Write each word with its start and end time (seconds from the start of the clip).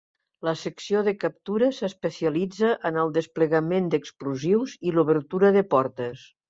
La 0.45 0.53
secció 0.61 1.01
de 1.07 1.13
captura 1.23 1.69
s'especialitza 1.81 2.73
en 2.91 2.99
el 3.05 3.15
desplegament 3.21 3.93
d'explosius 3.95 4.77
i 4.91 4.99
l'obertura 4.99 5.59
de 5.61 5.69
portes. 5.77 6.31